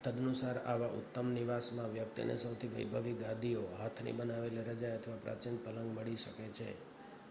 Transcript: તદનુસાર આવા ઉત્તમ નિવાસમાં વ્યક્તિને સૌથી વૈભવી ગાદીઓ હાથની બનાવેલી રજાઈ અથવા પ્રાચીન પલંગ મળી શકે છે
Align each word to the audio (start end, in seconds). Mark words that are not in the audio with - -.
તદનુસાર 0.03 0.57
આવા 0.65 0.87
ઉત્તમ 0.91 1.27
નિવાસમાં 1.33 1.93
વ્યક્તિને 1.93 2.37
સૌથી 2.37 2.69
વૈભવી 2.69 3.13
ગાદીઓ 3.15 3.65
હાથની 3.79 4.13
બનાવેલી 4.13 4.63
રજાઈ 4.63 4.95
અથવા 4.95 5.17
પ્રાચીન 5.17 5.59
પલંગ 5.59 5.91
મળી 5.91 6.15
શકે 6.17 6.47
છે 6.53 6.69